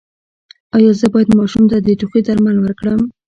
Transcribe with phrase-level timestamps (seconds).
[0.75, 3.01] ایا زه باید ماشوم ته د ټوخي درمل ورکړم؟